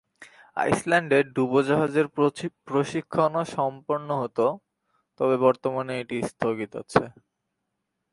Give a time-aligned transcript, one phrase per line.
[0.57, 2.07] আইসল্যান্ডে ডুবোজাহাজের
[2.67, 4.45] প্রশিক্ষণও সম্পন্ন হতো,
[5.19, 7.03] তবে বর্তমানে এটি স্থগিত আছে।